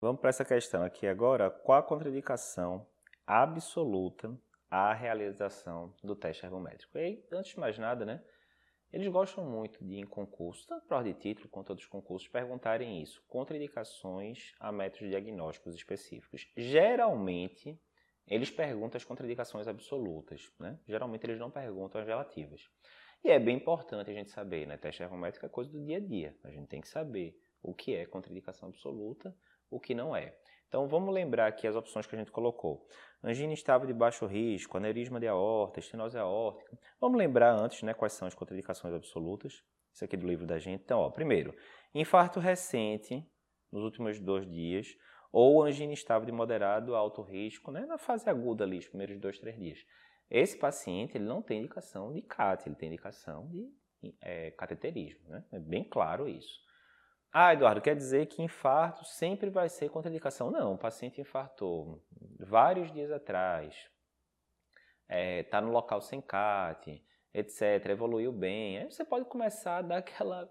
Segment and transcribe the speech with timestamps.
[0.00, 1.50] Vamos para essa questão aqui agora.
[1.50, 2.86] Qual a contraindicação
[3.26, 4.32] absoluta
[4.70, 6.96] à realização do teste ergométrico?
[6.96, 8.22] E aí, antes de mais nada, né?
[8.92, 13.20] Eles gostam muito de, em concursos, tanto prova de título quanto outros concursos, perguntarem isso.
[13.26, 16.48] Contraindicações a métodos diagnósticos específicos.
[16.56, 17.76] Geralmente,
[18.28, 20.78] eles perguntam as contraindicações absolutas, né?
[20.86, 22.70] Geralmente, eles não perguntam as relativas.
[23.24, 24.76] E é bem importante a gente saber, né?
[24.76, 26.36] Teste ergométrico é coisa do dia a dia.
[26.44, 29.36] A gente tem que saber o que é contraindicação absoluta,
[29.70, 30.36] o que não é.
[30.68, 32.86] Então vamos lembrar aqui as opções que a gente colocou.
[33.22, 36.78] Angina estável de baixo risco, aneurisma de aorta, estenose aórtica.
[37.00, 39.64] Vamos lembrar antes né, quais são as contraindicações absolutas.
[39.92, 40.82] Isso aqui é do livro da gente.
[40.82, 41.54] Então, ó, primeiro,
[41.94, 43.26] infarto recente
[43.72, 44.96] nos últimos dois dias,
[45.32, 49.18] ou angina estável de moderado a alto risco, né, na fase aguda ali, os primeiros
[49.18, 49.78] dois, três dias.
[50.30, 53.70] Esse paciente ele não tem indicação de CAT, ele tem indicação de
[54.20, 55.28] é, cateterismo.
[55.28, 55.44] Né?
[55.52, 56.60] É bem claro isso.
[57.32, 60.50] Ah, Eduardo, quer dizer que infarto sempre vai ser contraindicação?
[60.50, 62.02] Não, o paciente infartou
[62.40, 63.90] vários dias atrás, está
[65.08, 67.04] é, tá no local sem CAT,
[67.34, 68.78] etc., evoluiu bem.
[68.78, 70.50] Aí você pode começar a dar aquela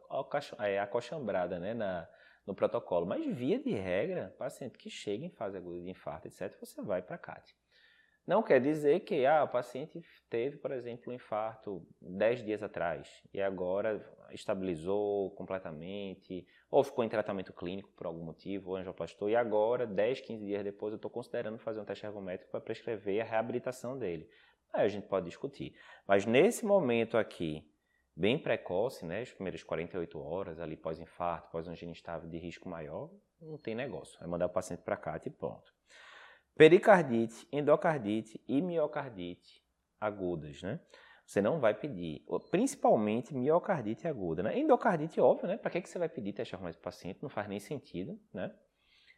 [0.60, 2.08] é, acochambrada né, na,
[2.46, 3.08] no protocolo.
[3.08, 7.02] Mas, via de regra, paciente que chega em fase aguda de infarto, etc., você vai
[7.02, 7.56] para CAT.
[8.28, 13.24] Não quer dizer que ah, o paciente teve, por exemplo, um infarto 10 dias atrás
[13.34, 19.36] e agora estabilizou completamente, ou ficou em tratamento clínico por algum motivo, ou angioplastou, e
[19.38, 23.24] agora, 10, 15 dias depois, eu estou considerando fazer um teste ergométrico para prescrever a
[23.24, 24.30] reabilitação dele.
[24.74, 25.74] Aí a gente pode discutir.
[26.06, 27.66] Mas nesse momento aqui,
[28.14, 33.58] bem precoce, né, as primeiras 48 horas, ali pós-infarto, pós-angina estável de risco maior, não
[33.58, 34.22] tem negócio.
[34.22, 35.72] É mandar o paciente para cá e pronto.
[36.58, 39.64] Pericardite, endocardite e miocardite
[40.00, 40.80] agudas, né?
[41.26, 44.58] Você não vai pedir, principalmente miocardite aguda, né?
[44.58, 45.58] Endocardite, óbvio, né?
[45.58, 47.22] Para que, que você vai pedir teste hormonal para paciente?
[47.22, 48.54] Não faz nem sentido, né?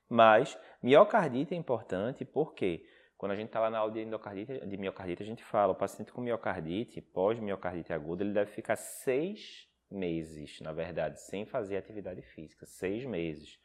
[0.10, 2.84] Mas miocardite é importante porque
[3.16, 5.76] quando a gente está lá na aula de, endocardite, de miocardite, a gente fala, o
[5.76, 12.22] paciente com miocardite, pós-miocardite aguda, ele deve ficar seis meses, na verdade, sem fazer atividade
[12.22, 13.60] física, seis meses.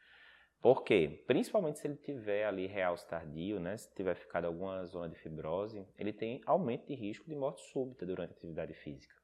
[0.65, 1.23] Por quê?
[1.27, 3.77] Principalmente se ele tiver ali realce tardio, né?
[3.77, 8.07] Se tiver ficado alguma zona de fibrose, ele tem aumento de risco de morte súbita
[8.07, 9.15] durante a atividade física.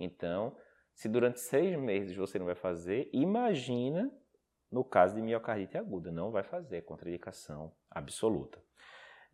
[0.00, 0.56] Então,
[0.94, 4.10] se durante seis meses você não vai fazer, imagina
[4.72, 8.58] no caso de miocardite aguda, não vai fazer, contraindicação absoluta.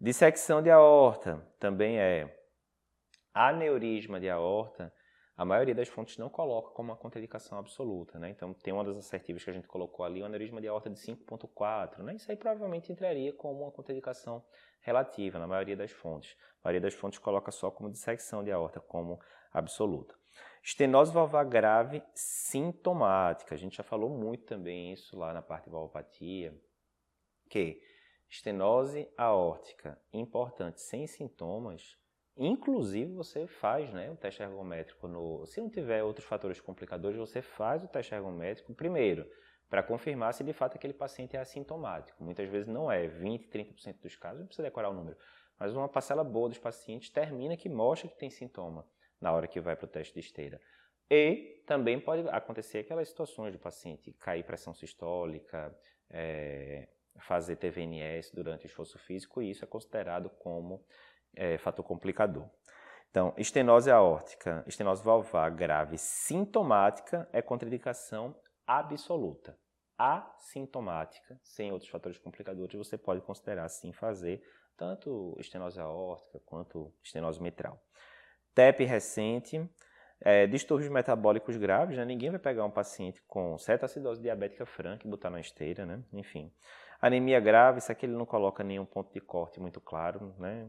[0.01, 2.37] Dissecção de aorta também é
[3.33, 4.93] aneurisma de aorta
[5.37, 8.31] a maioria das fontes não coloca como uma contraindicação absoluta, né?
[8.31, 10.97] Então, tem uma das assertivas que a gente colocou ali, o aneurisma de aorta de
[11.01, 12.15] 5.4, né?
[12.15, 14.45] Isso aí provavelmente entraria como uma contraindicação
[14.81, 16.37] relativa na maioria das fontes.
[16.63, 19.19] A maioria das fontes coloca só como dissecção de aorta, como
[19.53, 20.15] absoluta.
[20.63, 23.55] Estenose valvar grave sintomática.
[23.55, 26.57] A gente já falou muito também isso lá na parte de valvopatia,
[27.51, 27.83] que
[28.31, 31.97] estenose aórtica importante sem sintomas
[32.37, 35.07] Inclusive, você faz né, o teste ergométrico.
[35.07, 39.29] No, se não tiver outros fatores complicadores, você faz o teste ergométrico primeiro,
[39.69, 42.23] para confirmar se de fato aquele paciente é assintomático.
[42.23, 45.17] Muitas vezes não é, 20, 30% dos casos, não precisa decorar o número.
[45.59, 48.87] Mas uma parcela boa dos pacientes termina que mostra que tem sintoma
[49.21, 50.61] na hora que vai para o teste de esteira.
[51.09, 55.77] E também pode acontecer aquelas situações do paciente cair pressão sistólica,
[56.11, 60.85] é, fazer TVNS durante o esforço físico, e isso é considerado como
[61.37, 62.49] é, fator complicador.
[63.11, 68.35] Então, estenose aórtica, estenose valvar grave sintomática é contraindicação
[68.67, 69.57] absoluta.
[69.97, 74.43] Assintomática, sem outros fatores complicadores, você pode considerar sim fazer
[74.77, 77.81] tanto estenose aórtica quanto estenose mitral.
[78.53, 79.65] TEP recente,
[80.21, 82.05] é, distúrbios metabólicos graves, né?
[82.05, 86.03] ninguém vai pegar um paciente com cetoacidose diabética franca e botar na esteira, né?
[86.13, 86.53] enfim.
[87.01, 90.67] Anemia grave, isso aqui ele não coloca nenhum ponto de corte muito claro, né?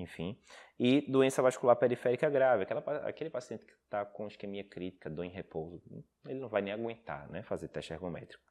[0.00, 0.38] Enfim.
[0.78, 5.30] E doença vascular periférica grave, aquela, aquele paciente que está com isquemia crítica, dor em
[5.30, 5.82] repouso,
[6.26, 8.42] ele não vai nem aguentar né, fazer teste ergométrico.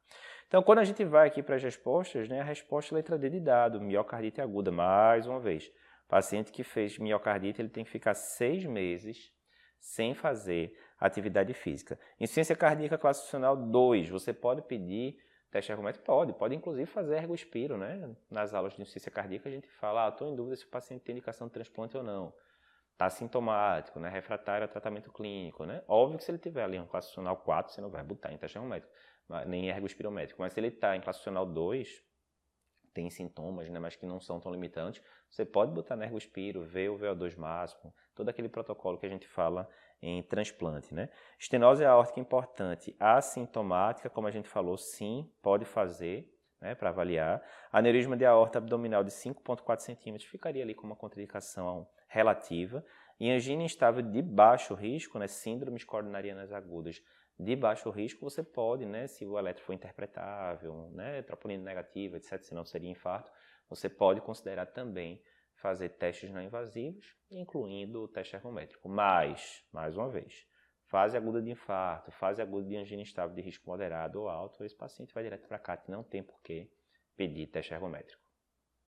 [0.46, 3.28] Então, quando a gente vai aqui para as respostas, né, a resposta é letra D
[3.30, 5.70] de dado, miocardite aguda, mais uma vez.
[6.08, 9.30] Paciente que fez miocardite, ele tem que ficar seis meses
[9.78, 11.98] sem fazer atividade física.
[12.18, 15.18] Insuficiência cardíaca classificacional 2, você pode pedir
[15.50, 18.14] Teste ergométrico pode, pode inclusive fazer ergospiro, né?
[18.30, 21.02] Nas aulas de insuficiência cardíaca a gente fala, ah, estou em dúvida se o paciente
[21.02, 22.34] tem indicação de transplante ou não.
[22.92, 24.08] Está sintomático, né?
[24.10, 25.82] Refratário a tratamento clínico, né?
[25.88, 28.58] Óbvio que se ele tiver ali um classificacional 4, você não vai botar em teste
[28.58, 28.92] ergométrico,
[29.46, 30.42] nem ergospirométrico.
[30.42, 32.02] Mas se ele está em classificacional 2,
[32.92, 33.78] tem sintomas, né?
[33.78, 37.94] Mas que não são tão limitantes, você pode botar na ergospiro, ver o VO2 máximo,
[38.14, 39.68] todo aquele protocolo que a gente fala
[40.00, 40.94] em transplante.
[40.94, 41.08] Né?
[41.38, 47.42] Estenose aórtica importante, assintomática, como a gente falou, sim, pode fazer, né, para avaliar.
[47.70, 52.84] Aneurisma de aorta abdominal de 5,4 centímetros ficaria ali com uma contraindicação relativa.
[53.20, 57.02] E angina instável de baixo risco, né, síndromes coronarianas agudas
[57.38, 62.42] de baixo risco, você pode, né, se o eletro for interpretável, né, troponina negativa, etc.,
[62.42, 63.30] se não seria infarto,
[63.68, 65.22] você pode considerar também
[65.54, 68.88] fazer testes não invasivos, incluindo o teste ergométrico.
[68.88, 70.46] Mas, mais uma vez,
[70.86, 74.76] fase aguda de infarto, fase aguda de angina instável de risco moderado ou alto, esse
[74.76, 76.70] paciente vai direto para cá, não tem por que
[77.16, 78.27] pedir teste ergométrico.